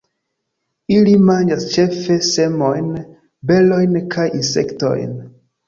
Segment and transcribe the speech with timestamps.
[0.95, 2.89] Ili manĝas ĉefe semojn,
[3.53, 5.17] berojn kaj insektojn.